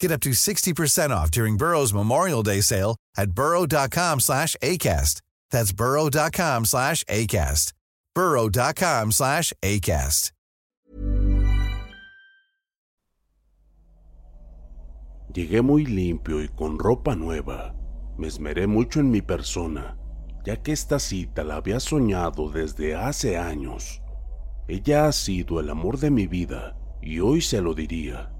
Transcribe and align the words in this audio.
Get 0.00 0.12
up 0.12 0.20
to 0.20 0.30
60% 0.30 1.10
off 1.10 1.30
during 1.30 1.56
Burrow's 1.56 1.92
Memorial 1.92 2.42
Day 2.42 2.60
sale 2.60 2.96
at 3.16 3.32
burrow.com 3.32 4.20
slash 4.20 4.54
ACAST. 4.62 5.20
That's 5.50 5.72
burrow.com 5.72 6.64
slash 6.64 7.02
ACAST. 7.04 7.72
burrow.com 8.14 9.12
slash 9.12 9.52
ACAST. 9.62 10.32
Llegué 15.36 15.60
muy 15.60 15.84
limpio 15.84 16.42
y 16.42 16.48
con 16.48 16.78
ropa 16.78 17.14
nueva. 17.14 17.74
Me 18.16 18.26
esmeré 18.26 18.66
mucho 18.66 19.00
en 19.00 19.10
mi 19.10 19.20
persona, 19.20 19.98
ya 20.46 20.62
que 20.62 20.72
esta 20.72 20.98
cita 20.98 21.44
la 21.44 21.56
había 21.56 21.78
soñado 21.78 22.50
desde 22.50 22.94
hace 22.94 23.36
años. 23.36 24.00
Ella 24.66 25.08
ha 25.08 25.12
sido 25.12 25.60
el 25.60 25.68
amor 25.68 25.98
de 25.98 26.10
mi 26.10 26.26
vida 26.26 26.78
y 27.02 27.20
hoy 27.20 27.42
se 27.42 27.60
lo 27.60 27.74
diría. 27.74 28.35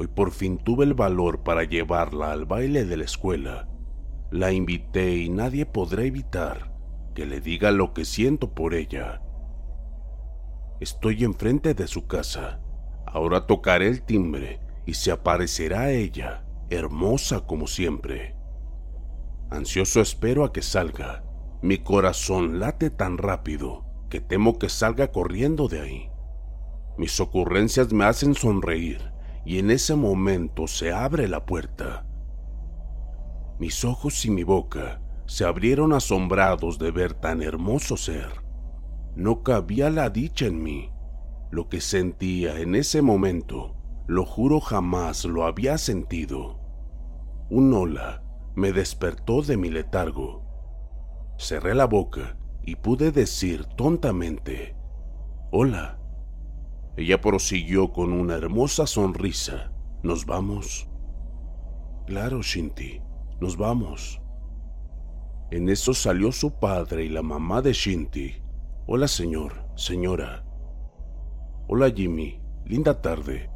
Hoy 0.00 0.06
por 0.06 0.30
fin 0.30 0.56
tuve 0.56 0.86
el 0.86 0.94
valor 0.94 1.42
para 1.42 1.64
llevarla 1.64 2.32
al 2.32 2.46
baile 2.46 2.86
de 2.86 2.96
la 2.96 3.04
escuela. 3.04 3.68
La 4.30 4.50
invité 4.50 5.18
y 5.18 5.28
nadie 5.28 5.66
podrá 5.66 6.04
evitar 6.04 6.72
que 7.14 7.26
le 7.26 7.42
diga 7.42 7.70
lo 7.70 7.92
que 7.92 8.06
siento 8.06 8.54
por 8.54 8.72
ella. 8.72 9.20
Estoy 10.80 11.22
enfrente 11.22 11.74
de 11.74 11.86
su 11.86 12.06
casa. 12.06 12.62
Ahora 13.04 13.46
tocaré 13.46 13.88
el 13.88 14.00
timbre 14.00 14.60
y 14.86 14.94
se 14.94 15.10
aparecerá 15.12 15.90
ella, 15.90 16.46
hermosa 16.70 17.40
como 17.40 17.66
siempre. 17.66 18.34
Ansioso 19.50 20.00
espero 20.00 20.46
a 20.46 20.52
que 20.54 20.62
salga. 20.62 21.24
Mi 21.60 21.76
corazón 21.76 22.58
late 22.58 22.88
tan 22.88 23.18
rápido 23.18 23.84
que 24.08 24.22
temo 24.22 24.58
que 24.58 24.70
salga 24.70 25.12
corriendo 25.12 25.68
de 25.68 25.80
ahí. 25.82 26.10
Mis 26.96 27.20
ocurrencias 27.20 27.92
me 27.92 28.06
hacen 28.06 28.34
sonreír 28.34 29.09
y 29.44 29.58
en 29.58 29.70
ese 29.70 29.94
momento 29.94 30.66
se 30.66 30.92
abre 30.92 31.28
la 31.28 31.46
puerta. 31.46 32.06
Mis 33.58 33.84
ojos 33.84 34.24
y 34.24 34.30
mi 34.30 34.42
boca 34.42 35.02
se 35.26 35.44
abrieron 35.44 35.92
asombrados 35.92 36.78
de 36.78 36.90
ver 36.90 37.14
tan 37.14 37.42
hermoso 37.42 37.96
ser. 37.96 38.42
No 39.16 39.42
cabía 39.42 39.90
la 39.90 40.10
dicha 40.10 40.46
en 40.46 40.62
mí. 40.62 40.90
Lo 41.50 41.68
que 41.68 41.80
sentía 41.80 42.60
en 42.60 42.74
ese 42.74 43.02
momento, 43.02 43.76
lo 44.06 44.24
juro 44.24 44.60
jamás 44.60 45.24
lo 45.24 45.44
había 45.44 45.78
sentido. 45.78 46.58
Un 47.50 47.72
ola 47.74 48.22
me 48.54 48.72
despertó 48.72 49.42
de 49.42 49.56
mi 49.56 49.70
letargo. 49.70 50.44
Cerré 51.38 51.74
la 51.74 51.86
boca 51.86 52.36
y 52.62 52.76
pude 52.76 53.12
decir 53.12 53.64
tontamente, 53.64 54.76
Hola. 55.52 55.99
Ella 57.00 57.18
prosiguió 57.18 57.94
con 57.94 58.12
una 58.12 58.34
hermosa 58.34 58.86
sonrisa. 58.86 59.72
¿Nos 60.02 60.26
vamos? 60.26 60.86
Claro, 62.06 62.42
Shinty, 62.42 63.00
nos 63.40 63.56
vamos. 63.56 64.20
En 65.50 65.70
eso 65.70 65.94
salió 65.94 66.30
su 66.30 66.58
padre 66.58 67.06
y 67.06 67.08
la 67.08 67.22
mamá 67.22 67.62
de 67.62 67.72
Shinty. 67.72 68.42
Hola, 68.86 69.08
señor, 69.08 69.64
señora. 69.76 70.44
Hola, 71.68 71.90
Jimmy. 71.90 72.38
Linda 72.66 73.00
tarde. 73.00 73.48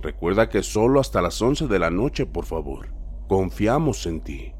Recuerda 0.00 0.48
que 0.48 0.62
solo 0.62 0.98
hasta 0.98 1.20
las 1.20 1.42
once 1.42 1.66
de 1.66 1.78
la 1.78 1.90
noche, 1.90 2.24
por 2.24 2.46
favor. 2.46 2.88
Confiamos 3.28 4.06
en 4.06 4.22
ti. 4.22 4.54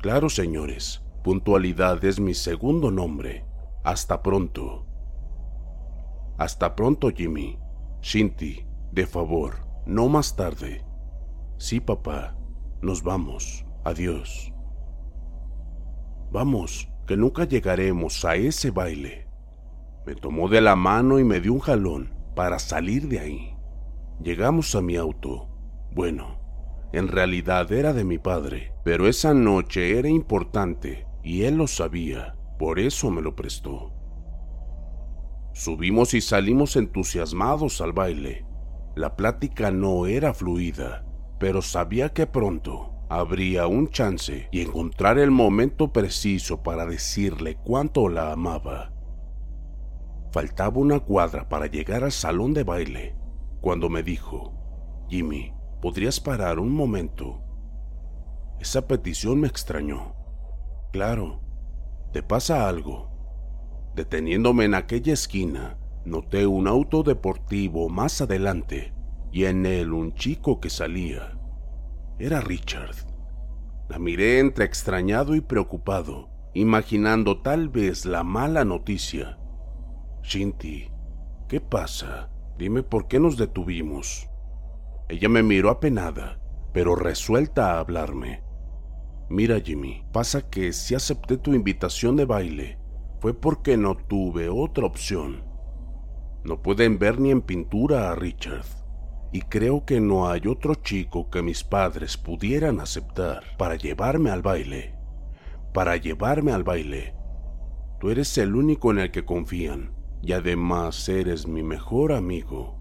Claro, 0.00 0.28
señores. 0.28 1.04
Puntualidad 1.22 2.04
es 2.04 2.18
mi 2.18 2.34
segundo 2.34 2.90
nombre. 2.90 3.44
Hasta 3.84 4.24
pronto. 4.24 4.86
Hasta 6.38 6.74
pronto, 6.74 7.10
Jimmy. 7.10 7.58
Shinty, 8.00 8.66
de 8.90 9.06
favor, 9.06 9.66
no 9.86 10.08
más 10.08 10.36
tarde. 10.36 10.84
Sí, 11.58 11.80
papá. 11.80 12.36
Nos 12.80 13.02
vamos. 13.02 13.64
Adiós. 13.84 14.52
Vamos, 16.32 16.88
que 17.06 17.16
nunca 17.16 17.44
llegaremos 17.44 18.24
a 18.24 18.36
ese 18.36 18.70
baile. 18.70 19.28
Me 20.06 20.14
tomó 20.14 20.48
de 20.48 20.60
la 20.60 20.74
mano 20.74 21.18
y 21.18 21.24
me 21.24 21.40
dio 21.40 21.52
un 21.52 21.60
jalón 21.60 22.14
para 22.34 22.58
salir 22.58 23.08
de 23.08 23.20
ahí. 23.20 23.56
Llegamos 24.20 24.74
a 24.74 24.80
mi 24.80 24.96
auto. 24.96 25.48
Bueno, 25.92 26.40
en 26.92 27.08
realidad 27.08 27.70
era 27.70 27.92
de 27.92 28.04
mi 28.04 28.18
padre, 28.18 28.72
pero 28.84 29.08
esa 29.08 29.32
noche 29.34 29.98
era 29.98 30.08
importante 30.08 31.06
y 31.22 31.42
él 31.42 31.56
lo 31.56 31.66
sabía, 31.66 32.36
por 32.58 32.78
eso 32.78 33.10
me 33.10 33.22
lo 33.22 33.36
prestó. 33.36 33.92
Subimos 35.52 36.14
y 36.14 36.20
salimos 36.20 36.76
entusiasmados 36.76 37.80
al 37.80 37.92
baile. 37.92 38.46
La 38.94 39.16
plática 39.16 39.70
no 39.70 40.06
era 40.06 40.32
fluida, 40.32 41.04
pero 41.38 41.60
sabía 41.60 42.08
que 42.10 42.26
pronto 42.26 42.92
habría 43.10 43.66
un 43.66 43.88
chance 43.88 44.48
y 44.50 44.62
encontrar 44.62 45.18
el 45.18 45.30
momento 45.30 45.92
preciso 45.92 46.62
para 46.62 46.86
decirle 46.86 47.58
cuánto 47.62 48.08
la 48.08 48.32
amaba. 48.32 48.92
Faltaba 50.32 50.78
una 50.78 51.00
cuadra 51.00 51.46
para 51.46 51.66
llegar 51.66 52.04
al 52.04 52.12
salón 52.12 52.54
de 52.54 52.64
baile, 52.64 53.14
cuando 53.60 53.90
me 53.90 54.02
dijo, 54.02 54.54
Jimmy, 55.10 55.52
¿podrías 55.82 56.20
parar 56.20 56.58
un 56.58 56.70
momento? 56.70 57.42
Esa 58.58 58.86
petición 58.88 59.40
me 59.40 59.48
extrañó. 59.48 60.14
Claro, 60.90 61.42
¿te 62.12 62.22
pasa 62.22 62.66
algo? 62.66 63.11
Deteniéndome 63.94 64.64
en 64.64 64.74
aquella 64.74 65.12
esquina, 65.12 65.76
noté 66.04 66.46
un 66.46 66.66
auto 66.66 67.02
deportivo 67.02 67.88
más 67.88 68.20
adelante 68.20 68.94
y 69.30 69.44
en 69.44 69.66
él 69.66 69.92
un 69.92 70.14
chico 70.14 70.60
que 70.60 70.70
salía. 70.70 71.38
Era 72.18 72.40
Richard. 72.40 72.94
La 73.88 73.98
miré 73.98 74.38
entre 74.38 74.64
extrañado 74.64 75.34
y 75.34 75.40
preocupado, 75.42 76.30
imaginando 76.54 77.42
tal 77.42 77.68
vez 77.68 78.06
la 78.06 78.24
mala 78.24 78.64
noticia. 78.64 79.38
Shinty, 80.22 80.90
¿qué 81.48 81.60
pasa? 81.60 82.30
Dime 82.56 82.82
por 82.82 83.08
qué 83.08 83.20
nos 83.20 83.36
detuvimos. 83.36 84.28
Ella 85.08 85.28
me 85.28 85.42
miró 85.42 85.68
apenada, 85.68 86.40
pero 86.72 86.94
resuelta 86.94 87.72
a 87.74 87.80
hablarme. 87.80 88.42
Mira, 89.28 89.60
Jimmy, 89.60 90.04
pasa 90.12 90.48
que 90.48 90.72
si 90.72 90.94
acepté 90.94 91.36
tu 91.36 91.54
invitación 91.54 92.16
de 92.16 92.24
baile, 92.24 92.78
fue 93.22 93.34
porque 93.34 93.76
no 93.76 93.96
tuve 93.96 94.48
otra 94.48 94.84
opción. 94.84 95.44
No 96.42 96.60
pueden 96.60 96.98
ver 96.98 97.20
ni 97.20 97.30
en 97.30 97.40
pintura 97.40 98.10
a 98.10 98.16
Richard. 98.16 98.66
y 99.30 99.42
creo 99.42 99.86
que 99.86 100.00
no 100.00 100.28
hay 100.28 100.42
otro 100.46 100.74
chico 100.74 101.30
que 101.30 101.40
mis 101.40 101.62
padres 101.62 102.18
pudieran 102.18 102.80
aceptar 102.80 103.44
para 103.56 103.76
llevarme 103.76 104.30
al 104.30 104.42
baile. 104.42 104.94
Para 105.72 105.96
llevarme 105.96 106.52
al 106.52 106.64
baile. 106.64 107.14
Tú 108.00 108.10
eres 108.10 108.36
el 108.38 108.56
único 108.56 108.90
en 108.90 108.98
el 108.98 109.10
que 109.12 109.24
confían 109.24 109.94
y 110.20 110.32
además 110.32 111.08
eres 111.08 111.46
mi 111.46 111.62
mejor 111.62 112.12
amigo. 112.12 112.80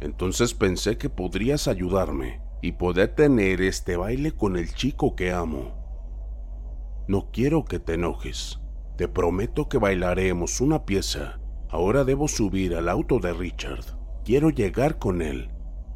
Entonces 0.00 0.52
pensé 0.52 0.98
que 0.98 1.08
podrías 1.08 1.68
ayudarme 1.68 2.42
y 2.60 2.72
poder 2.72 3.14
tener 3.14 3.62
este 3.62 3.96
baile 3.96 4.32
con 4.32 4.56
el 4.56 4.74
chico 4.74 5.14
que 5.14 5.32
amo. 5.32 7.04
No 7.06 7.30
quiero 7.30 7.64
que 7.64 7.78
te 7.78 7.94
enojes. 7.94 8.59
Te 9.00 9.08
prometo 9.08 9.66
que 9.66 9.78
bailaremos 9.78 10.60
una 10.60 10.84
pieza. 10.84 11.40
Ahora 11.70 12.04
debo 12.04 12.28
subir 12.28 12.76
al 12.76 12.86
auto 12.86 13.18
de 13.18 13.32
Richard. 13.32 13.82
Quiero 14.26 14.50
llegar 14.50 14.98
con 14.98 15.22
él. 15.22 15.50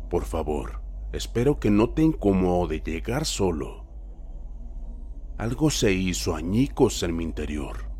Por 0.08 0.24
favor, 0.24 0.80
espero 1.12 1.60
que 1.60 1.68
no 1.68 1.90
te 1.90 2.00
incomode 2.00 2.80
llegar 2.80 3.26
solo. 3.26 3.84
Algo 5.36 5.68
se 5.68 5.92
hizo 5.92 6.34
añicos 6.34 7.02
en 7.02 7.14
mi 7.14 7.24
interior. 7.24 7.90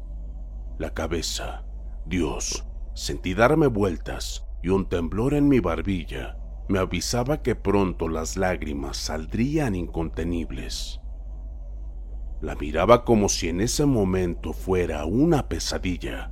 La 0.79 0.95
cabeza, 0.95 1.67
Dios, 2.06 2.65
sentí 2.95 3.35
darme 3.35 3.67
vueltas 3.67 4.47
y 4.62 4.71
un 4.71 4.89
temblor 4.89 5.35
en 5.35 5.49
mi 5.49 5.61
barbilla 5.61 6.39
me 6.67 6.79
avisaba 6.79 7.43
que 7.43 7.55
pronto 7.55 8.09
las 8.09 8.39
lágrimas 8.39 8.97
saldrían 8.97 9.75
incontenibles. 9.75 11.03
La 12.44 12.56
miraba 12.56 13.06
como 13.06 13.31
si 13.31 13.49
en 13.49 13.62
ese 13.62 13.87
momento 13.87 14.52
fuera 14.52 15.06
una 15.06 15.49
pesadilla. 15.49 16.31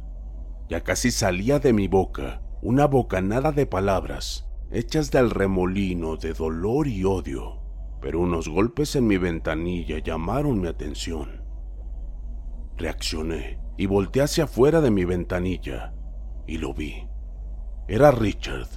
Ya 0.68 0.82
casi 0.82 1.10
salía 1.10 1.58
de 1.58 1.72
mi 1.72 1.88
boca 1.88 2.42
una 2.60 2.86
bocanada 2.86 3.50
de 3.50 3.64
palabras 3.64 4.46
hechas 4.70 5.10
del 5.10 5.30
remolino 5.30 6.18
de 6.18 6.34
dolor 6.34 6.86
y 6.86 7.04
odio, 7.04 7.62
pero 8.02 8.20
unos 8.20 8.46
golpes 8.46 8.94
en 8.94 9.06
mi 9.06 9.16
ventanilla 9.16 10.00
llamaron 10.00 10.60
mi 10.60 10.68
atención. 10.68 11.42
Reaccioné 12.76 13.58
y 13.78 13.86
volteé 13.86 14.22
hacia 14.22 14.44
afuera 14.44 14.82
de 14.82 14.90
mi 14.90 15.06
ventanilla 15.06 15.94
y 16.46 16.58
lo 16.58 16.74
vi. 16.74 17.08
Era 17.88 18.10
Richard, 18.10 18.68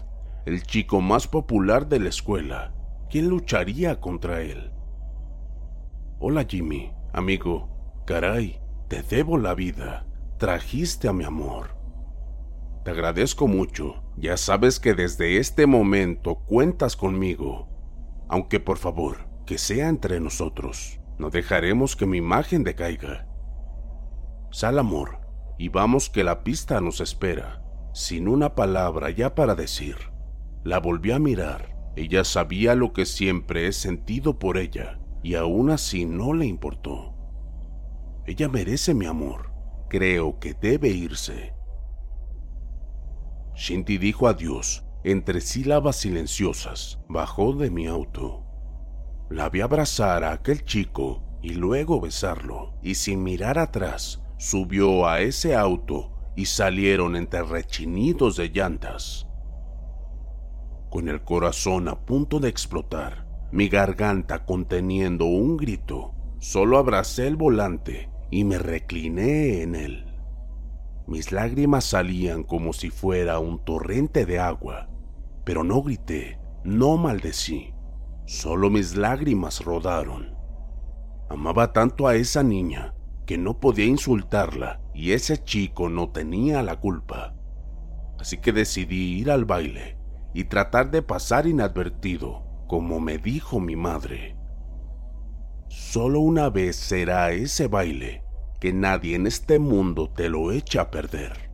el 0.46 0.64
chico 0.64 1.02
más 1.02 1.28
popular 1.28 1.90
de 1.90 2.00
la 2.00 2.08
escuela. 2.08 2.74
¿Quién 3.10 3.28
lucharía 3.28 4.00
contra 4.00 4.42
él? 4.42 4.72
Hola 6.20 6.46
Jimmy, 6.48 6.94
amigo. 7.16 8.04
Caray, 8.06 8.60
te 8.88 9.02
debo 9.02 9.38
la 9.38 9.56
vida. 9.56 10.06
Trajiste 10.38 11.08
a 11.08 11.14
mi 11.14 11.24
amor. 11.24 11.76
Te 12.84 12.92
agradezco 12.92 13.48
mucho. 13.48 14.04
Ya 14.18 14.38
sabes 14.38 14.80
que 14.80 14.94
desde 14.94 15.38
este 15.38 15.66
momento 15.66 16.36
cuentas 16.36 16.96
conmigo. 16.96 17.70
Aunque 18.28 18.60
por 18.60 18.78
favor, 18.78 19.28
que 19.46 19.58
sea 19.58 19.90
entre 19.90 20.20
nosotros. 20.20 21.00
No 21.18 21.30
dejaremos 21.30 21.96
que 21.96 22.06
mi 22.06 22.18
imagen 22.18 22.64
decaiga. 22.64 23.28
Sal 24.52 24.78
amor, 24.78 25.20
y 25.58 25.70
vamos 25.70 26.10
que 26.10 26.24
la 26.24 26.44
pista 26.44 26.82
nos 26.82 27.00
espera. 27.02 27.62
Sin 27.94 28.28
una 28.28 28.56
palabra 28.56 29.10
ya 29.10 29.36
para 29.36 29.56
decir. 29.56 29.96
La 30.64 30.80
volví 30.80 31.12
a 31.12 31.20
mirar. 31.20 31.76
Ella 31.96 32.26
sabía 32.26 32.76
lo 32.76 32.92
que 32.92 33.06
siempre 33.06 33.68
he 33.68 33.72
sentido 33.72 34.38
por 34.38 34.58
ella, 34.58 35.00
y 35.26 35.34
aún 35.34 35.72
así 35.72 36.06
no 36.06 36.34
le 36.34 36.46
importó. 36.46 37.16
Ella 38.28 38.48
merece 38.48 38.94
mi 38.94 39.08
amor. 39.08 39.52
Creo 39.90 40.38
que 40.38 40.54
debe 40.54 40.90
irse. 40.90 41.56
Shinty 43.56 43.98
dijo 43.98 44.28
adiós 44.28 44.86
entre 45.04 45.42
sílabas 45.42 45.96
silenciosas. 45.96 47.00
Bajó 47.10 47.54
de 47.54 47.72
mi 47.72 47.88
auto. 47.88 48.44
La 49.32 49.50
vi 49.50 49.62
abrazar 49.62 50.24
a 50.24 50.32
aquel 50.32 50.64
chico 50.64 51.24
y 51.42 51.56
luego 51.56 52.00
besarlo, 52.00 52.76
y 52.84 52.94
sin 52.94 53.24
mirar 53.24 53.58
atrás, 53.58 54.22
subió 54.38 55.08
a 55.08 55.22
ese 55.22 55.56
auto 55.56 56.12
y 56.36 56.46
salieron 56.46 57.16
entre 57.16 57.42
rechinidos 57.42 58.38
de 58.38 58.50
llantas. 58.50 59.28
Con 60.92 61.10
el 61.10 61.24
corazón 61.24 61.88
a 61.88 62.06
punto 62.06 62.40
de 62.40 62.50
explotar, 62.50 63.25
mi 63.52 63.70
garganta 63.70 64.46
conteniendo 64.46 65.26
un 65.26 65.58
grito, 65.58 66.14
solo 66.40 66.78
abracé 66.78 67.28
el 67.28 67.36
volante 67.36 68.10
y 68.32 68.44
me 68.44 68.58
recliné 68.58 69.62
en 69.62 69.76
él. 69.76 70.06
Mis 71.08 71.32
lágrimas 71.32 71.86
salían 71.86 72.44
como 72.44 72.74
si 72.74 72.90
fuera 72.90 73.40
un 73.40 73.64
torrente 73.64 74.26
de 74.26 74.40
agua, 74.40 74.90
pero 75.44 75.64
no 75.64 75.82
grité, 75.84 76.40
no 76.64 76.98
maldecí, 76.98 77.74
solo 78.26 78.70
mis 78.70 78.96
lágrimas 78.96 79.64
rodaron. 79.64 80.36
Amaba 81.30 81.74
tanto 81.74 82.08
a 82.08 82.16
esa 82.16 82.44
niña 82.44 82.96
que 83.26 83.38
no 83.38 83.60
podía 83.60 83.86
insultarla 83.86 84.82
y 84.94 85.12
ese 85.12 85.44
chico 85.44 85.90
no 85.90 86.10
tenía 86.10 86.62
la 86.64 86.80
culpa. 86.80 87.36
Así 88.20 88.38
que 88.38 88.52
decidí 88.52 89.20
ir 89.20 89.30
al 89.30 89.46
baile 89.46 89.98
y 90.34 90.46
tratar 90.46 90.92
de 90.92 91.02
pasar 91.02 91.48
inadvertido, 91.48 92.45
como 92.68 93.00
me 93.00 93.18
dijo 93.18 93.60
mi 93.60 93.76
madre. 93.76 94.36
Solo 95.68 96.20
una 96.20 96.50
vez 96.50 96.76
será 96.76 97.32
ese 97.32 97.68
baile 97.68 98.24
que 98.60 98.74
nadie 98.74 99.16
en 99.16 99.28
este 99.28 99.60
mundo 99.60 100.10
te 100.10 100.30
lo 100.30 100.52
echa 100.52 100.82
a 100.82 100.92
perder. 100.92 101.52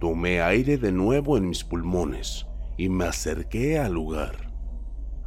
Tomé 0.00 0.42
aire 0.42 0.78
de 0.78 0.92
nuevo 0.92 1.36
en 1.36 1.48
mis 1.48 1.64
pulmones 1.64 2.46
y 2.76 2.88
me 2.88 3.06
acerqué 3.06 3.78
al 3.78 3.94
lugar. 3.94 4.52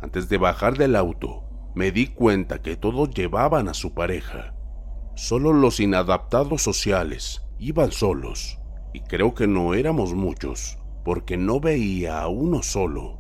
Antes 0.01 0.29
de 0.29 0.37
bajar 0.37 0.77
del 0.77 0.95
auto, 0.95 1.43
me 1.75 1.91
di 1.91 2.07
cuenta 2.07 2.61
que 2.61 2.77
todos 2.77 3.09
llevaban 3.11 3.67
a 3.67 3.73
su 3.73 3.93
pareja. 3.93 4.53
Solo 5.15 5.51
los 5.51 5.79
inadaptados 5.79 6.61
sociales 6.61 7.41
iban 7.57 7.91
solos, 7.91 8.59
y 8.93 9.01
creo 9.01 9.33
que 9.33 9.47
no 9.47 9.73
éramos 9.73 10.13
muchos, 10.13 10.77
porque 11.03 11.37
no 11.37 11.59
veía 11.59 12.21
a 12.21 12.27
uno 12.27 12.63
solo. 12.63 13.19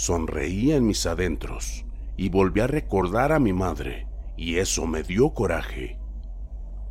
Sonreía 0.00 0.76
en 0.76 0.86
mis 0.86 1.04
adentros 1.04 1.84
y 2.16 2.30
volví 2.30 2.62
a 2.62 2.66
recordar 2.66 3.32
a 3.32 3.38
mi 3.38 3.52
madre, 3.52 4.06
y 4.34 4.56
eso 4.56 4.86
me 4.86 5.02
dio 5.02 5.34
coraje. 5.34 5.98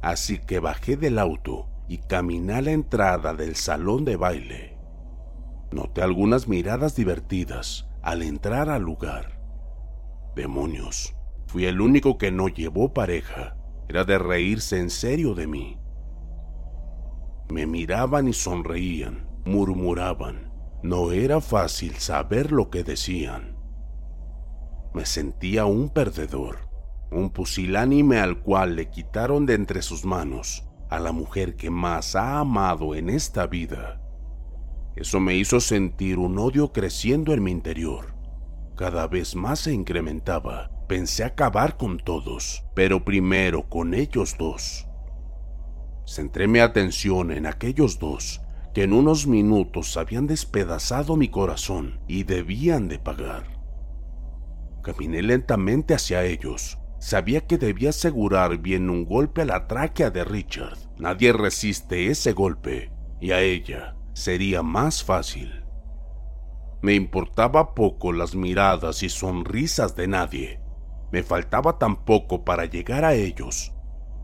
Así 0.03 0.37
que 0.37 0.59
bajé 0.59 0.95
del 0.95 1.17
auto 1.17 1.65
y 1.87 1.97
caminé 1.97 2.53
a 2.53 2.61
la 2.61 2.69
entrada 2.69 3.33
del 3.33 3.55
salón 3.55 4.05
de 4.05 4.15
baile. 4.15 4.77
Noté 5.71 6.03
algunas 6.03 6.47
miradas 6.47 6.95
divertidas 6.95 7.89
al 8.03 8.21
entrar 8.21 8.69
al 8.69 8.83
lugar. 8.83 9.41
Demonios, 10.35 11.15
fui 11.47 11.65
el 11.65 11.81
único 11.81 12.19
que 12.19 12.29
no 12.29 12.47
llevó 12.47 12.93
pareja. 12.93 13.57
Era 13.87 14.03
de 14.03 14.19
reírse 14.19 14.77
en 14.77 14.91
serio 14.91 15.33
de 15.33 15.47
mí. 15.47 15.79
Me 17.49 17.65
miraban 17.65 18.27
y 18.27 18.33
sonreían, 18.33 19.27
murmuraban. 19.45 20.48
No 20.81 21.11
era 21.11 21.41
fácil 21.41 21.95
saber 21.95 22.51
lo 22.51 22.69
que 22.69 22.83
decían. 22.83 23.57
Me 24.93 25.05
sentía 25.05 25.65
un 25.65 25.89
perdedor 25.89 26.69
un 27.11 27.31
pusilánime 27.31 28.19
al 28.19 28.41
cual 28.41 28.75
le 28.75 28.89
quitaron 28.89 29.45
de 29.45 29.55
entre 29.55 29.81
sus 29.81 30.05
manos 30.05 30.65
a 30.89 30.99
la 30.99 31.11
mujer 31.11 31.55
que 31.55 31.69
más 31.69 32.15
ha 32.15 32.39
amado 32.39 32.95
en 32.95 33.09
esta 33.09 33.47
vida. 33.47 34.01
Eso 34.95 35.19
me 35.19 35.35
hizo 35.35 35.59
sentir 35.59 36.17
un 36.17 36.37
odio 36.39 36.71
creciendo 36.71 37.33
en 37.33 37.43
mi 37.43 37.51
interior. 37.51 38.15
Cada 38.75 39.07
vez 39.07 39.35
más 39.35 39.59
se 39.59 39.73
incrementaba. 39.73 40.71
Pensé 40.87 41.23
acabar 41.23 41.77
con 41.77 41.99
todos, 41.99 42.65
pero 42.73 43.05
primero 43.05 43.69
con 43.69 43.93
ellos 43.93 44.35
dos. 44.39 44.87
Centré 46.07 46.47
mi 46.47 46.59
atención 46.59 47.31
en 47.31 47.45
aquellos 47.45 47.99
dos 47.99 48.41
en 48.81 48.93
unos 48.93 49.27
minutos 49.27 49.97
habían 49.97 50.27
despedazado 50.27 51.15
mi 51.15 51.29
corazón 51.29 51.99
y 52.07 52.23
debían 52.23 52.87
de 52.87 52.99
pagar. 52.99 53.43
Caminé 54.83 55.21
lentamente 55.21 55.93
hacia 55.93 56.23
ellos, 56.23 56.79
Sabía 56.99 57.47
que 57.47 57.57
debía 57.57 57.91
asegurar 57.91 58.57
bien 58.57 58.89
un 58.89 59.05
golpe 59.05 59.43
a 59.43 59.45
la 59.45 59.67
tráquea 59.67 60.11
de 60.11 60.25
Richard. 60.25 60.77
Nadie 60.97 61.31
resiste 61.31 62.07
ese 62.07 62.33
golpe, 62.33 62.91
y 63.21 63.31
a 63.31 63.39
ella 63.39 63.95
sería 64.13 64.63
más 64.63 65.01
fácil. 65.01 65.63
Me 66.81 66.95
importaba 66.95 67.73
poco 67.73 68.11
las 68.11 68.35
miradas 68.35 69.01
y 69.01 69.09
sonrisas 69.09 69.95
de 69.95 70.07
nadie. 70.07 70.59
Me 71.11 71.23
faltaba 71.23 71.77
tan 71.77 72.03
poco 72.03 72.43
para 72.43 72.65
llegar 72.65 73.05
a 73.05 73.13
ellos 73.13 73.73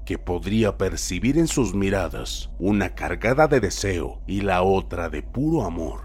que 0.05 0.17
podría 0.17 0.77
percibir 0.77 1.38
en 1.38 1.47
sus 1.47 1.74
miradas 1.74 2.51
una 2.59 2.95
cargada 2.95 3.47
de 3.47 3.59
deseo 3.59 4.21
y 4.27 4.41
la 4.41 4.62
otra 4.62 5.09
de 5.09 5.24
puro 5.24 5.65
amor. 5.65 6.04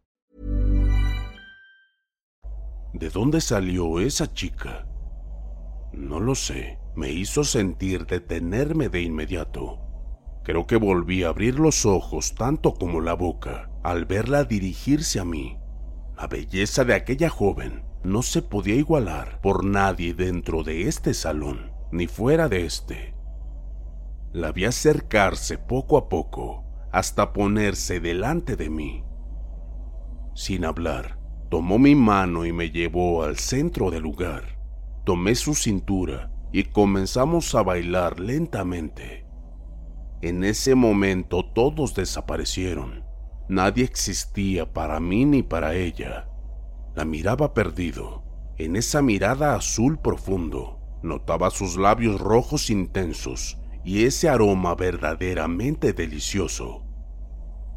¿De 2.93 3.09
dónde 3.09 3.41
salió 3.41 3.99
esa 3.99 4.33
chica? 4.33 4.87
No 5.93 6.19
lo 6.19 6.35
sé. 6.35 6.79
Me 6.95 7.09
hizo 7.09 7.45
sentir 7.45 8.05
detenerme 8.05 8.89
de 8.89 9.01
inmediato. 9.01 9.79
Creo 10.43 10.67
que 10.67 10.75
volví 10.75 11.23
a 11.23 11.29
abrir 11.29 11.57
los 11.57 11.85
ojos 11.85 12.35
tanto 12.35 12.73
como 12.73 12.99
la 12.99 13.13
boca 13.13 13.69
al 13.83 14.05
verla 14.05 14.43
dirigirse 14.43 15.19
a 15.19 15.25
mí. 15.25 15.57
La 16.17 16.27
belleza 16.27 16.83
de 16.83 16.93
aquella 16.93 17.29
joven 17.29 17.85
no 18.03 18.23
se 18.23 18.41
podía 18.41 18.75
igualar 18.75 19.39
por 19.41 19.63
nadie 19.63 20.13
dentro 20.13 20.63
de 20.63 20.87
este 20.87 21.13
salón, 21.13 21.71
ni 21.91 22.07
fuera 22.07 22.49
de 22.49 22.65
este. 22.65 23.15
La 24.33 24.51
vi 24.51 24.65
acercarse 24.65 25.57
poco 25.57 25.97
a 25.97 26.09
poco 26.09 26.65
hasta 26.91 27.31
ponerse 27.31 27.99
delante 27.99 28.55
de 28.55 28.69
mí. 28.69 29.03
Sin 30.35 30.65
hablar, 30.65 31.20
tomó 31.51 31.77
mi 31.77 31.95
mano 31.95 32.45
y 32.45 32.53
me 32.53 32.71
llevó 32.71 33.23
al 33.23 33.37
centro 33.37 33.91
del 33.91 34.03
lugar. 34.03 34.57
Tomé 35.03 35.35
su 35.35 35.53
cintura 35.53 36.31
y 36.53 36.63
comenzamos 36.63 37.53
a 37.55 37.61
bailar 37.61 38.21
lentamente. 38.21 39.25
En 40.21 40.45
ese 40.45 40.75
momento 40.75 41.43
todos 41.43 41.93
desaparecieron. 41.93 43.03
Nadie 43.49 43.83
existía 43.83 44.71
para 44.71 45.01
mí 45.01 45.25
ni 45.25 45.43
para 45.43 45.75
ella. 45.75 46.29
La 46.95 47.03
miraba 47.03 47.53
perdido. 47.53 48.23
En 48.57 48.77
esa 48.77 49.01
mirada 49.01 49.53
azul 49.53 49.99
profundo, 49.99 50.79
notaba 51.03 51.49
sus 51.49 51.75
labios 51.75 52.21
rojos 52.21 52.69
intensos 52.69 53.57
y 53.83 54.05
ese 54.05 54.29
aroma 54.29 54.73
verdaderamente 54.75 55.91
delicioso. 55.91 56.85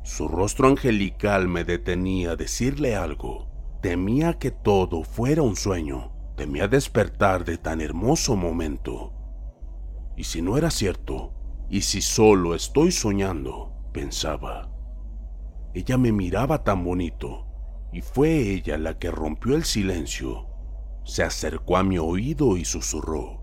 Su 0.04 0.28
rostro 0.28 0.68
angelical 0.68 1.48
me 1.48 1.64
detenía 1.64 2.32
a 2.32 2.36
decirle 2.36 2.94
algo. 2.94 3.53
Temía 3.84 4.38
que 4.38 4.50
todo 4.50 5.02
fuera 5.02 5.42
un 5.42 5.56
sueño. 5.56 6.10
Temía 6.36 6.68
despertar 6.68 7.44
de 7.44 7.58
tan 7.58 7.82
hermoso 7.82 8.34
momento. 8.34 9.12
¿Y 10.16 10.24
si 10.24 10.40
no 10.40 10.56
era 10.56 10.70
cierto? 10.70 11.34
¿Y 11.68 11.82
si 11.82 12.00
solo 12.00 12.54
estoy 12.54 12.92
soñando? 12.92 13.74
pensaba. 13.92 14.70
Ella 15.74 15.98
me 15.98 16.12
miraba 16.12 16.64
tan 16.64 16.82
bonito, 16.82 17.46
y 17.92 18.00
fue 18.00 18.54
ella 18.54 18.78
la 18.78 18.98
que 18.98 19.10
rompió 19.10 19.54
el 19.54 19.64
silencio. 19.64 20.46
Se 21.04 21.22
acercó 21.22 21.76
a 21.76 21.82
mi 21.82 21.98
oído 21.98 22.56
y 22.56 22.64
susurró, 22.64 23.42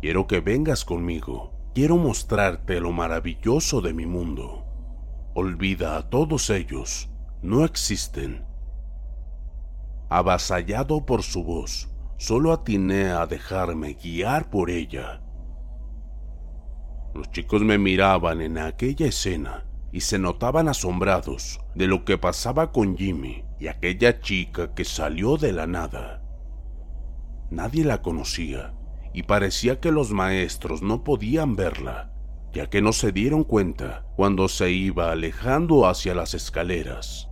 Quiero 0.00 0.28
que 0.28 0.38
vengas 0.38 0.84
conmigo, 0.84 1.54
quiero 1.74 1.96
mostrarte 1.96 2.78
lo 2.78 2.92
maravilloso 2.92 3.80
de 3.80 3.94
mi 3.94 4.06
mundo. 4.06 4.64
Olvida 5.34 5.96
a 5.96 6.08
todos 6.08 6.50
ellos, 6.50 7.10
no 7.42 7.64
existen. 7.64 8.51
Avasallado 10.14 11.06
por 11.06 11.22
su 11.22 11.42
voz, 11.42 11.88
solo 12.18 12.52
atiné 12.52 13.12
a 13.12 13.26
dejarme 13.26 13.94
guiar 13.94 14.50
por 14.50 14.68
ella. 14.68 15.22
Los 17.14 17.30
chicos 17.30 17.62
me 17.62 17.78
miraban 17.78 18.42
en 18.42 18.58
aquella 18.58 19.06
escena 19.06 19.64
y 19.90 20.00
se 20.00 20.18
notaban 20.18 20.68
asombrados 20.68 21.60
de 21.74 21.86
lo 21.86 22.04
que 22.04 22.18
pasaba 22.18 22.72
con 22.72 22.98
Jimmy 22.98 23.42
y 23.58 23.68
aquella 23.68 24.20
chica 24.20 24.74
que 24.74 24.84
salió 24.84 25.38
de 25.38 25.52
la 25.52 25.66
nada. 25.66 26.22
Nadie 27.50 27.82
la 27.82 28.02
conocía 28.02 28.74
y 29.14 29.22
parecía 29.22 29.80
que 29.80 29.92
los 29.92 30.10
maestros 30.10 30.82
no 30.82 31.04
podían 31.04 31.56
verla, 31.56 32.12
ya 32.52 32.68
que 32.68 32.82
no 32.82 32.92
se 32.92 33.12
dieron 33.12 33.44
cuenta 33.44 34.04
cuando 34.14 34.48
se 34.48 34.72
iba 34.72 35.10
alejando 35.10 35.86
hacia 35.86 36.14
las 36.14 36.34
escaleras. 36.34 37.31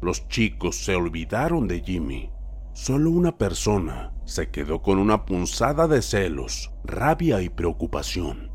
Los 0.00 0.28
chicos 0.28 0.76
se 0.76 0.94
olvidaron 0.94 1.68
de 1.68 1.80
Jimmy. 1.80 2.30
Solo 2.72 3.10
una 3.10 3.36
persona 3.36 4.12
se 4.24 4.50
quedó 4.50 4.80
con 4.80 4.98
una 4.98 5.26
punzada 5.26 5.88
de 5.88 6.00
celos, 6.00 6.70
rabia 6.84 7.42
y 7.42 7.48
preocupación. 7.48 8.50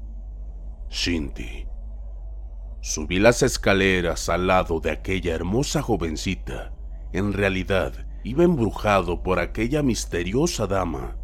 Shinty. 0.90 1.68
Subí 2.82 3.20
las 3.20 3.44
escaleras 3.44 4.30
al 4.30 4.48
lado 4.48 4.80
de 4.80 4.92
aquella 4.92 5.36
hermosa 5.36 5.82
jovencita. 5.82 6.74
En 7.14 7.34
realidad, 7.34 8.08
iba 8.24 8.44
embrujado 8.44 9.22
por 9.22 9.40
aquella 9.40 9.84
misteriosa 9.84 10.66
dama, 10.66 11.18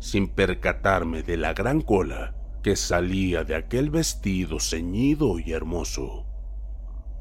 sin 0.00 0.28
percatarme 0.28 1.22
de 1.22 1.36
la 1.36 1.54
gran 1.54 1.80
cola 1.80 2.34
que 2.62 2.76
salía 2.76 3.44
de 3.44 3.54
aquel 3.54 3.90
vestido 3.90 4.60
ceñido 4.60 5.38
y 5.38 5.52
hermoso. 5.52 6.26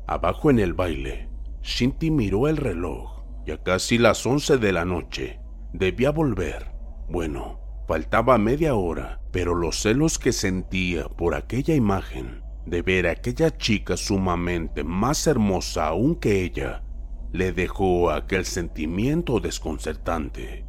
Abajo 0.07 0.49
en 0.49 0.59
el 0.59 0.73
baile, 0.73 1.30
Shinty 1.63 2.11
miró 2.11 2.47
el 2.47 2.57
reloj, 2.57 3.23
ya 3.45 3.61
casi 3.61 3.97
las 3.97 4.25
once 4.25 4.57
de 4.57 4.71
la 4.71 4.85
noche. 4.85 5.39
Debía 5.73 6.11
volver. 6.11 6.71
Bueno, 7.09 7.59
faltaba 7.87 8.37
media 8.37 8.75
hora, 8.75 9.21
pero 9.31 9.55
los 9.55 9.81
celos 9.81 10.19
que 10.19 10.31
sentía 10.31 11.07
por 11.07 11.35
aquella 11.35 11.75
imagen 11.75 12.41
de 12.65 12.81
ver 12.81 13.07
a 13.07 13.11
aquella 13.11 13.55
chica 13.57 13.97
sumamente 13.97 14.83
más 14.83 15.27
hermosa 15.27 15.87
aún 15.87 16.15
que 16.15 16.43
ella, 16.43 16.83
le 17.31 17.53
dejó 17.53 18.11
aquel 18.11 18.45
sentimiento 18.45 19.39
desconcertante. 19.39 20.65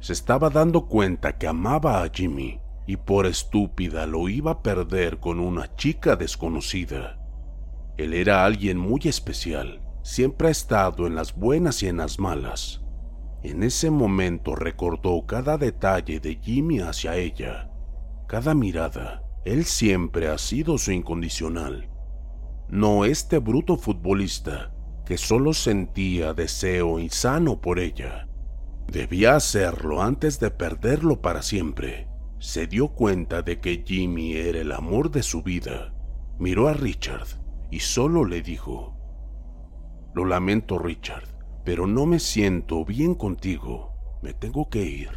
Se 0.00 0.12
estaba 0.12 0.50
dando 0.50 0.86
cuenta 0.86 1.36
que 1.36 1.46
amaba 1.46 2.02
a 2.02 2.10
Jimmy 2.12 2.60
y 2.86 2.96
por 2.96 3.26
estúpida 3.26 4.06
lo 4.06 4.28
iba 4.28 4.52
a 4.52 4.62
perder 4.62 5.18
con 5.18 5.40
una 5.40 5.74
chica 5.74 6.16
desconocida. 6.16 7.18
Él 7.96 8.12
era 8.12 8.44
alguien 8.44 8.78
muy 8.78 9.00
especial, 9.04 9.80
siempre 10.06 10.46
ha 10.46 10.50
estado 10.52 11.08
en 11.08 11.16
las 11.16 11.34
buenas 11.34 11.82
y 11.82 11.88
en 11.88 11.96
las 11.96 12.20
malas. 12.20 12.80
En 13.42 13.64
ese 13.64 13.90
momento 13.90 14.54
recordó 14.54 15.26
cada 15.26 15.58
detalle 15.58 16.20
de 16.20 16.36
Jimmy 16.36 16.78
hacia 16.78 17.16
ella, 17.16 17.72
cada 18.28 18.54
mirada, 18.54 19.24
él 19.44 19.64
siempre 19.64 20.28
ha 20.28 20.38
sido 20.38 20.78
su 20.78 20.92
incondicional. 20.92 21.90
No 22.68 23.04
este 23.04 23.38
bruto 23.38 23.76
futbolista 23.76 24.72
que 25.04 25.18
solo 25.18 25.52
sentía 25.52 26.34
deseo 26.34 27.00
insano 27.00 27.60
por 27.60 27.80
ella. 27.80 28.28
Debía 28.86 29.34
hacerlo 29.34 30.02
antes 30.02 30.38
de 30.38 30.52
perderlo 30.52 31.20
para 31.20 31.42
siempre. 31.42 32.06
Se 32.38 32.68
dio 32.68 32.88
cuenta 32.88 33.42
de 33.42 33.58
que 33.58 33.82
Jimmy 33.84 34.34
era 34.34 34.60
el 34.60 34.70
amor 34.70 35.10
de 35.10 35.24
su 35.24 35.42
vida. 35.42 35.92
Miró 36.38 36.68
a 36.68 36.74
Richard 36.74 37.26
y 37.72 37.80
solo 37.80 38.24
le 38.24 38.42
dijo, 38.42 38.95
Lo 40.16 40.24
lamento 40.24 40.78
Richard, 40.78 41.28
pero 41.62 41.86
no 41.86 42.06
me 42.06 42.20
siento 42.20 42.86
bien 42.86 43.14
contigo. 43.14 43.92
Me 44.22 44.32
tengo 44.32 44.70
que 44.70 44.82
ir. 44.82 45.10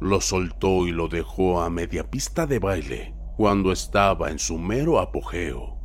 Lo 0.00 0.20
soltó 0.20 0.86
y 0.86 0.92
lo 0.92 1.08
dejó 1.08 1.60
a 1.60 1.70
media 1.70 2.08
pista 2.08 2.46
de 2.46 2.60
baile 2.60 3.16
cuando 3.36 3.72
estaba 3.72 4.30
en 4.30 4.38
su 4.38 4.60
mero 4.60 5.00
apogeo. 5.00 5.80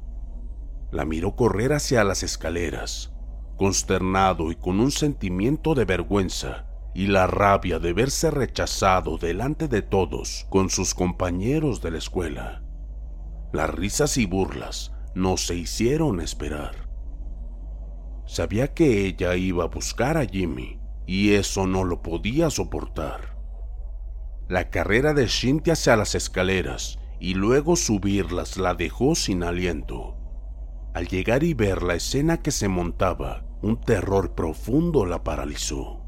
La 0.91 1.03
miró 1.03 1.35
correr 1.35 1.73
hacia 1.73 2.03
las 2.03 2.21
escaleras, 2.21 3.11
consternado 3.57 4.51
y 4.51 4.55
con 4.55 4.79
un 4.79 4.91
sentimiento 4.91 5.73
de 5.73 5.85
vergüenza 5.85 6.67
y 6.93 7.07
la 7.07 7.25
rabia 7.25 7.79
de 7.79 7.93
verse 7.93 8.29
rechazado 8.29 9.17
delante 9.17 9.67
de 9.67 9.81
todos 9.81 10.45
con 10.51 10.69
sus 10.69 10.93
compañeros 10.93 11.81
de 11.81 11.89
la 11.89 11.97
escuela. 11.97 12.61
Las 13.51 13.71
risas 13.73 14.17
y 14.17 14.27
burlas 14.27 14.93
no 15.15 15.37
se 15.37 15.55
hicieron 15.55 16.21
esperar. 16.21 16.88
Sabía 18.29 18.75
que 18.75 19.07
ella 19.07 19.35
iba 19.35 19.63
a 19.63 19.67
buscar 19.69 20.15
a 20.15 20.23
Jimmy 20.23 20.79
y 21.07 21.31
eso 21.31 21.65
no 21.65 21.83
lo 21.83 22.03
podía 22.03 22.51
soportar. 22.51 23.35
La 24.47 24.69
carrera 24.69 25.15
de 25.15 25.25
Shinty 25.25 25.71
hacia 25.71 25.95
las 25.95 26.13
escaleras 26.13 26.99
y 27.19 27.33
luego 27.33 27.75
subirlas 27.75 28.57
la 28.57 28.75
dejó 28.75 29.15
sin 29.15 29.41
aliento. 29.41 30.15
Al 30.93 31.07
llegar 31.07 31.43
y 31.43 31.55
ver 31.55 31.81
la 31.81 31.95
escena 31.95 32.43
que 32.43 32.51
se 32.51 32.67
montaba, 32.67 33.47
un 33.63 33.81
terror 33.81 34.35
profundo 34.35 35.07
la 35.07 35.23
paralizó. 35.23 36.03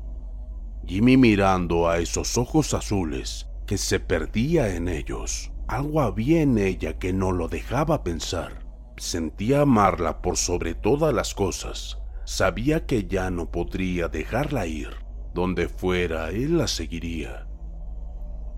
Jimmy 0.85 1.17
mirando 1.17 1.89
a 1.89 1.97
esos 1.97 2.37
ojos 2.37 2.75
azules 2.75 3.47
que 3.65 3.79
se 3.79 3.99
perdía 3.99 4.75
en 4.75 4.89
ellos. 4.89 5.51
Algo 5.67 6.01
había 6.01 6.43
en 6.43 6.59
ella 6.59 6.99
que 6.99 7.13
no 7.13 7.31
lo 7.31 7.47
dejaba 7.47 8.03
pensar. 8.03 8.63
Sentía 8.97 9.61
amarla 9.61 10.21
por 10.21 10.37
sobre 10.37 10.75
todas 10.75 11.15
las 11.15 11.33
cosas. 11.33 11.97
Sabía 12.25 12.85
que 12.85 13.07
ya 13.07 13.29
no 13.29 13.51
podría 13.51 14.07
dejarla 14.07 14.67
ir. 14.67 14.89
Donde 15.33 15.67
fuera, 15.69 16.29
él 16.29 16.57
la 16.57 16.67
seguiría. 16.67 17.47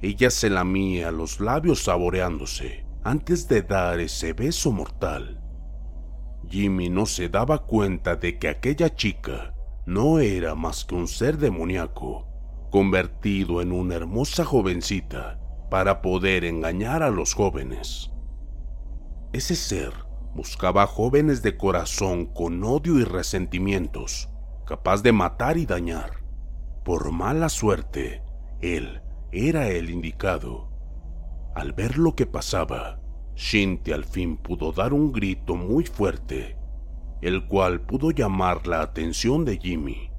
Ella 0.02 0.30
se 0.30 0.50
lamía 0.50 1.12
los 1.12 1.40
labios 1.40 1.84
saboreándose 1.84 2.86
antes 3.04 3.48
de 3.48 3.62
dar 3.62 4.00
ese 4.00 4.34
beso 4.34 4.72
mortal. 4.72 5.40
Jimmy 6.50 6.90
no 6.90 7.06
se 7.06 7.30
daba 7.30 7.60
cuenta 7.66 8.16
de 8.16 8.38
que 8.38 8.50
aquella 8.50 8.94
chica 8.96 9.54
no 9.86 10.20
era 10.20 10.56
más 10.56 10.86
que 10.86 10.96
un 10.96 11.08
ser 11.08 11.38
demoníaco, 11.38 12.28
convertido 12.72 13.62
en 13.62 13.72
una 13.72 13.96
hermosa 13.96 14.46
jovencita 14.46 15.40
para 15.70 16.02
poder 16.02 16.46
engañar 16.46 17.04
a 17.04 17.10
los 17.10 17.34
jóvenes. 17.34 18.12
Ese 19.32 19.56
ser 19.56 19.94
buscaba 20.36 20.88
jóvenes 20.88 21.44
de 21.44 21.58
corazón 21.58 22.26
con 22.26 22.64
odio 22.64 23.00
y 23.00 23.04
resentimientos, 23.04 24.30
capaz 24.66 25.04
de 25.04 25.12
matar 25.12 25.58
y 25.58 25.66
dañar. 25.66 26.24
Por 26.84 27.12
mala 27.12 27.50
suerte, 27.50 28.24
él 28.60 29.02
era 29.32 29.70
el 29.70 29.90
indicado. 29.90 30.70
Al 31.56 31.74
ver 31.74 31.98
lo 31.98 32.16
que 32.16 32.26
pasaba, 32.26 33.00
Shinty 33.36 33.92
al 33.92 34.06
fin 34.06 34.38
pudo 34.38 34.72
dar 34.72 34.94
un 34.94 35.12
grito 35.12 35.56
muy 35.56 35.86
fuerte, 35.86 36.58
el 37.22 37.48
cual 37.48 37.82
pudo 37.82 38.12
llamar 38.12 38.68
la 38.68 38.82
atención 38.82 39.46
de 39.46 39.58
Jimmy. 39.58 40.10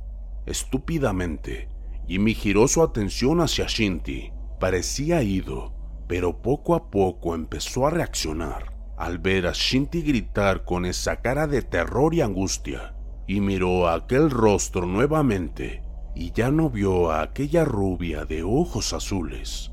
Estúpidamente, 0.46 1.68
Jimmy 2.06 2.34
giró 2.34 2.68
su 2.68 2.82
atención 2.82 3.40
hacia 3.40 3.66
Shinty. 3.66 4.32
Parecía 4.60 5.22
ido, 5.22 5.74
pero 6.06 6.40
poco 6.40 6.74
a 6.74 6.90
poco 6.90 7.34
empezó 7.34 7.86
a 7.86 7.90
reaccionar 7.90 8.73
al 9.04 9.18
ver 9.18 9.46
a 9.46 9.52
Shinty 9.52 10.02
gritar 10.02 10.64
con 10.64 10.86
esa 10.86 11.20
cara 11.20 11.46
de 11.46 11.62
terror 11.62 12.14
y 12.14 12.20
angustia, 12.20 12.94
y 13.26 13.40
miró 13.40 13.88
a 13.88 13.94
aquel 13.94 14.30
rostro 14.30 14.86
nuevamente, 14.86 15.82
y 16.14 16.32
ya 16.32 16.50
no 16.50 16.70
vio 16.70 17.10
a 17.10 17.22
aquella 17.22 17.64
rubia 17.64 18.24
de 18.24 18.42
ojos 18.42 18.92
azules. 18.92 19.72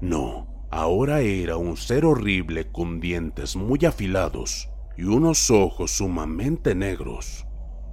No, 0.00 0.54
Ahora 0.76 1.20
era 1.20 1.56
un 1.56 1.76
ser 1.76 2.04
horrible 2.04 2.66
con 2.72 2.98
dientes 2.98 3.54
muy 3.54 3.78
afilados 3.86 4.70
y 4.96 5.04
unos 5.04 5.48
ojos 5.52 5.92
sumamente 5.92 6.74
negros. 6.74 7.46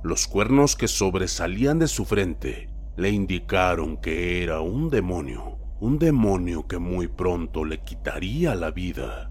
Los 0.03 0.25
cuernos 0.25 0.75
que 0.75 0.87
sobresalían 0.87 1.77
de 1.77 1.87
su 1.87 2.05
frente 2.05 2.69
le 2.97 3.11
indicaron 3.11 3.97
que 3.97 4.41
era 4.41 4.61
un 4.61 4.89
demonio, 4.89 5.59
un 5.79 5.99
demonio 5.99 6.65
que 6.67 6.79
muy 6.79 7.07
pronto 7.07 7.65
le 7.65 7.81
quitaría 7.83 8.55
la 8.55 8.71
vida. 8.71 9.30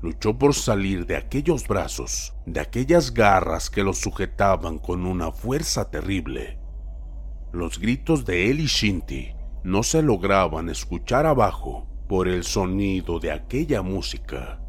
Luchó 0.00 0.38
por 0.38 0.54
salir 0.54 1.06
de 1.06 1.16
aquellos 1.16 1.66
brazos, 1.66 2.34
de 2.46 2.60
aquellas 2.60 3.12
garras 3.12 3.68
que 3.68 3.82
lo 3.82 3.92
sujetaban 3.92 4.78
con 4.78 5.04
una 5.04 5.32
fuerza 5.32 5.90
terrible. 5.90 6.60
Los 7.52 7.80
gritos 7.80 8.24
de 8.24 8.50
él 8.50 8.60
y 8.60 8.66
Shinty 8.66 9.34
no 9.64 9.82
se 9.82 10.02
lograban 10.02 10.68
escuchar 10.68 11.26
abajo 11.26 11.88
por 12.08 12.28
el 12.28 12.44
sonido 12.44 13.18
de 13.18 13.32
aquella 13.32 13.82
música. 13.82 14.60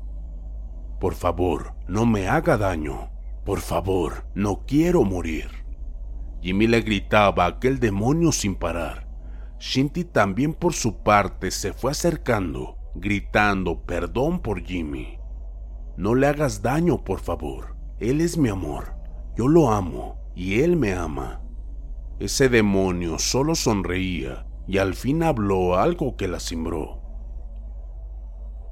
Por 0.99 1.13
favor, 1.13 1.75
no 1.87 2.05
me 2.05 2.27
haga 2.27 2.57
daño. 2.57 3.11
Por 3.45 3.59
favor, 3.59 4.25
no 4.33 4.65
quiero 4.65 5.03
morir. 5.03 5.49
Jimmy 6.41 6.67
le 6.67 6.81
gritaba 6.81 7.45
a 7.45 7.49
aquel 7.49 7.79
demonio 7.79 8.31
sin 8.31 8.55
parar. 8.55 9.07
Shinty 9.59 10.05
también 10.05 10.53
por 10.53 10.73
su 10.73 11.03
parte 11.03 11.51
se 11.51 11.73
fue 11.73 11.91
acercando, 11.91 12.77
gritando 12.95 13.83
perdón 13.83 14.41
por 14.41 14.63
Jimmy. 14.63 15.18
No 15.99 16.15
le 16.15 16.27
hagas 16.27 16.61
daño, 16.61 17.03
por 17.03 17.19
favor. 17.19 17.75
Él 17.99 18.21
es 18.21 18.37
mi 18.37 18.47
amor. 18.47 18.93
Yo 19.35 19.49
lo 19.49 19.69
amo 19.69 20.17
y 20.33 20.61
él 20.61 20.77
me 20.77 20.93
ama. 20.93 21.41
Ese 22.19 22.47
demonio 22.47 23.19
solo 23.19 23.53
sonreía 23.53 24.45
y 24.65 24.77
al 24.77 24.93
fin 24.93 25.23
habló 25.23 25.75
algo 25.75 26.15
que 26.15 26.29
la 26.29 26.39
cimbró. 26.39 27.01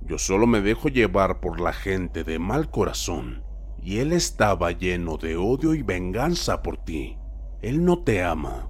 Yo 0.04 0.18
solo 0.18 0.48
me 0.48 0.62
dejo 0.62 0.88
llevar 0.88 1.42
por 1.42 1.60
la 1.60 1.74
gente 1.74 2.24
de 2.24 2.40
mal 2.40 2.70
corazón, 2.70 3.44
y 3.84 3.98
él 3.98 4.14
estaba 4.14 4.72
lleno 4.72 5.18
de 5.18 5.36
odio 5.36 5.74
y 5.74 5.82
venganza 5.82 6.64
por 6.64 6.78
ti. 6.78 7.18
Él 7.62 7.84
no 7.84 8.04
te 8.06 8.24
ama. 8.24 8.70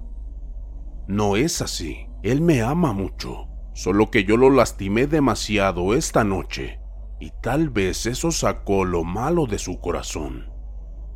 No 1.06 1.36
es 1.36 1.62
así. 1.62 2.08
Él 2.24 2.40
me 2.40 2.62
ama 2.62 2.92
mucho, 2.92 3.46
solo 3.72 4.10
que 4.10 4.24
yo 4.24 4.36
lo 4.36 4.50
lastimé 4.50 5.06
demasiado 5.06 5.94
esta 5.94 6.24
noche, 6.24 6.77
y 7.20 7.32
tal 7.42 7.68
vez 7.70 8.06
eso 8.06 8.30
sacó 8.30 8.84
lo 8.84 9.04
malo 9.04 9.46
de 9.46 9.58
su 9.58 9.80
corazón. 9.80 10.50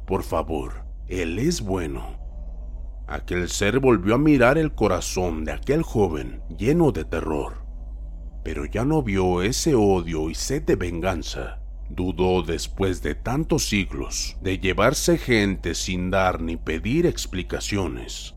Por 0.07 0.23
favor, 0.23 0.85
él 1.09 1.39
es 1.39 1.61
bueno. 1.61 2.19
Aquel 3.07 3.49
ser 3.49 3.81
volvió 3.81 4.15
a 4.15 4.19
mirar 4.19 4.59
el 4.59 4.75
corazón 4.75 5.45
de 5.45 5.53
aquel 5.53 5.83
joven 5.83 6.43
lleno 6.57 6.93
de 6.93 7.05
terror 7.05 7.63
pero 8.43 8.65
ya 8.67 8.85
no 8.85 9.03
vio 9.03 9.43
ese 9.43 9.75
odio 9.75 10.31
y 10.31 10.35
sed 10.35 10.63
de 10.63 10.77
venganza. 10.77 11.61
Dudó 11.89 12.43
después 12.43 13.03
de 13.03 13.15
tantos 13.15 13.69
siglos 13.69 14.37
de 14.41 14.59
llevarse 14.59 15.19
gente 15.19 15.75
sin 15.75 16.11
dar 16.11 16.41
ni 16.41 16.57
pedir 16.57 17.07
explicaciones. 17.07 18.35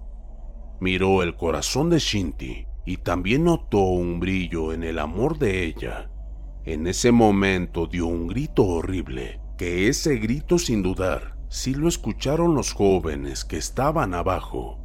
Miró 0.79 1.23
el 1.23 1.35
corazón 1.35 1.89
de 1.89 1.99
Shinty 1.99 2.67
y 2.85 2.97
también 2.97 3.45
notó 3.45 3.79
un 3.79 4.19
brillo 4.19 4.73
en 4.73 4.83
el 4.83 4.99
amor 4.99 5.39
de 5.39 5.63
ella. 5.63 6.09
En 6.65 6.87
ese 6.87 7.11
momento 7.11 7.85
dio 7.85 8.07
un 8.07 8.25
grito 8.25 8.63
horrible, 8.63 9.39
que 9.55 9.87
ese 9.87 10.15
grito 10.15 10.57
sin 10.57 10.81
dudar 10.81 11.37
sí 11.47 11.75
lo 11.75 11.87
escucharon 11.87 12.55
los 12.55 12.73
jóvenes 12.73 13.45
que 13.45 13.57
estaban 13.57 14.15
abajo. 14.15 14.79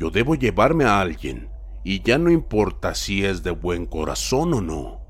Yo 0.00 0.10
debo 0.10 0.34
llevarme 0.34 0.84
a 0.84 1.00
alguien, 1.00 1.50
y 1.84 2.00
ya 2.02 2.16
no 2.16 2.30
importa 2.30 2.94
si 2.94 3.26
es 3.26 3.42
de 3.42 3.50
buen 3.50 3.84
corazón 3.84 4.54
o 4.54 4.62
no. 4.62 5.00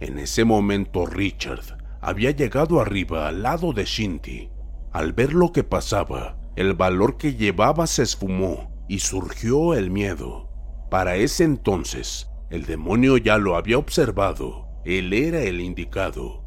En 0.00 0.18
ese 0.18 0.44
momento 0.44 1.04
Richard 1.04 1.76
había 2.00 2.30
llegado 2.30 2.80
arriba 2.80 3.28
al 3.28 3.42
lado 3.42 3.74
de 3.74 3.84
Shinty. 3.84 4.48
Al 4.90 5.12
ver 5.12 5.34
lo 5.34 5.52
que 5.52 5.64
pasaba, 5.64 6.38
el 6.56 6.72
valor 6.72 7.18
que 7.18 7.34
llevaba 7.34 7.86
se 7.86 8.04
esfumó 8.04 8.70
y 8.88 9.00
surgió 9.00 9.74
el 9.74 9.90
miedo. 9.90 10.48
Para 10.90 11.16
ese 11.16 11.44
entonces, 11.44 12.30
el 12.48 12.64
demonio 12.64 13.18
ya 13.18 13.36
lo 13.36 13.56
había 13.56 13.76
observado. 13.76 14.63
Él 14.84 15.12
era 15.12 15.42
el 15.42 15.60
indicado. 15.60 16.44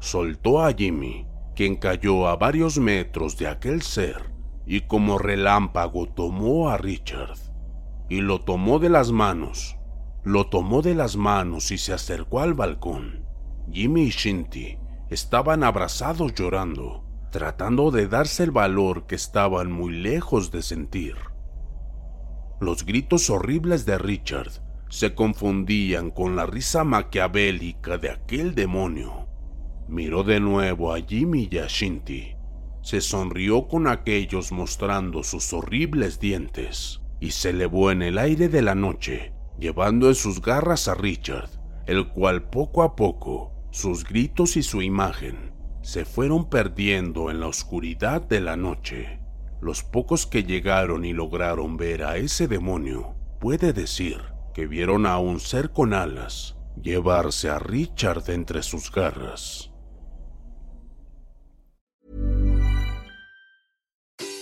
Soltó 0.00 0.62
a 0.62 0.72
Jimmy, 0.72 1.26
quien 1.54 1.76
cayó 1.76 2.28
a 2.28 2.36
varios 2.36 2.78
metros 2.78 3.36
de 3.36 3.48
aquel 3.48 3.82
ser, 3.82 4.32
y 4.66 4.82
como 4.82 5.18
relámpago 5.18 6.06
tomó 6.06 6.68
a 6.68 6.76
Richard 6.76 7.38
y 8.08 8.20
lo 8.20 8.40
tomó 8.40 8.78
de 8.78 8.88
las 8.88 9.12
manos. 9.12 9.76
Lo 10.24 10.48
tomó 10.48 10.82
de 10.82 10.94
las 10.94 11.16
manos 11.16 11.70
y 11.70 11.78
se 11.78 11.92
acercó 11.92 12.40
al 12.40 12.54
balcón. 12.54 13.24
Jimmy 13.70 14.04
y 14.04 14.10
Shinty 14.10 14.78
estaban 15.10 15.64
abrazados 15.64 16.34
llorando, 16.34 17.04
tratando 17.30 17.90
de 17.90 18.08
darse 18.08 18.44
el 18.44 18.50
valor 18.50 19.06
que 19.06 19.14
estaban 19.14 19.70
muy 19.70 19.92
lejos 19.92 20.50
de 20.50 20.62
sentir. 20.62 21.16
Los 22.60 22.84
gritos 22.84 23.28
horribles 23.28 23.86
de 23.86 23.98
Richard 23.98 24.50
se 24.88 25.14
confundían 25.14 26.10
con 26.10 26.36
la 26.36 26.46
risa 26.46 26.84
maquiavélica 26.84 27.98
de 27.98 28.10
aquel 28.10 28.54
demonio. 28.54 29.28
Miró 29.88 30.22
de 30.24 30.40
nuevo 30.40 30.92
a 30.92 31.00
Jimmy 31.00 31.48
y 31.50 31.58
a 31.58 31.66
Shinty. 31.66 32.36
Se 32.82 33.00
sonrió 33.00 33.66
con 33.66 33.88
aquellos 33.88 34.52
mostrando 34.52 35.22
sus 35.22 35.52
horribles 35.52 36.20
dientes 36.20 37.00
y 37.20 37.30
se 37.30 37.50
elevó 37.50 37.90
en 37.90 38.02
el 38.02 38.18
aire 38.18 38.48
de 38.48 38.62
la 38.62 38.74
noche, 38.74 39.32
llevando 39.58 40.08
en 40.08 40.14
sus 40.14 40.40
garras 40.40 40.86
a 40.86 40.94
Richard, 40.94 41.48
el 41.86 42.08
cual 42.08 42.48
poco 42.48 42.82
a 42.82 42.94
poco, 42.94 43.52
sus 43.70 44.04
gritos 44.04 44.56
y 44.56 44.62
su 44.62 44.82
imagen 44.82 45.52
se 45.82 46.04
fueron 46.04 46.48
perdiendo 46.48 47.30
en 47.30 47.38
la 47.38 47.46
oscuridad 47.46 48.20
de 48.20 48.40
la 48.40 48.56
noche. 48.56 49.20
Los 49.60 49.84
pocos 49.84 50.26
que 50.26 50.42
llegaron 50.42 51.04
y 51.04 51.12
lograron 51.12 51.76
ver 51.76 52.02
a 52.02 52.16
ese 52.16 52.48
demonio, 52.48 53.14
puede 53.40 53.72
decir 53.72 54.35
que 54.56 54.66
vieron 54.66 55.04
a 55.04 55.18
un 55.18 55.38
ser 55.38 55.70
con 55.70 55.92
alas 55.92 56.56
llevarse 56.82 57.50
a 57.50 57.58
Richard 57.58 58.30
entre 58.30 58.62
sus 58.62 58.90
garras. 58.90 59.70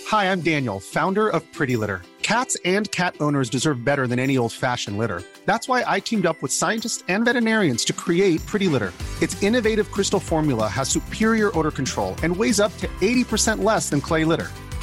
Hi, 0.07 0.31
I'm 0.31 0.39
Daniel, 0.39 0.79
founder 0.79 1.27
of 1.27 1.43
Pretty 1.51 1.75
Litter. 1.75 2.01
Cats 2.21 2.55
and 2.63 2.89
cat 2.91 3.15
owners 3.19 3.49
deserve 3.49 3.83
better 3.83 4.07
than 4.07 4.17
any 4.17 4.37
old 4.37 4.53
fashioned 4.53 4.97
litter. 4.97 5.21
That's 5.45 5.67
why 5.67 5.83
I 5.85 5.99
teamed 5.99 6.25
up 6.25 6.41
with 6.41 6.53
scientists 6.53 7.03
and 7.09 7.25
veterinarians 7.25 7.83
to 7.85 7.91
create 7.93 8.39
Pretty 8.45 8.69
Litter. 8.69 8.93
Its 9.21 9.43
innovative 9.43 9.91
crystal 9.91 10.21
formula 10.21 10.69
has 10.69 10.87
superior 10.87 11.51
odor 11.59 11.71
control 11.71 12.15
and 12.23 12.33
weighs 12.33 12.61
up 12.61 12.71
to 12.77 12.87
80% 13.01 13.65
less 13.65 13.89
than 13.89 13.99
clay 13.99 14.23
litter. 14.23 14.47